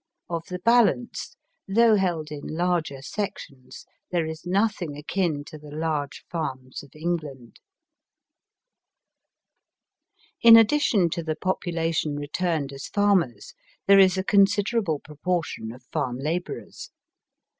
[0.31, 1.35] Of the balance,
[1.67, 7.59] though held in larger sections, there is nothing akin to the large farms of England,
[10.41, 13.53] In addition to the population returned as farmers,
[13.85, 16.89] there is a considerable proportion of farm labourers.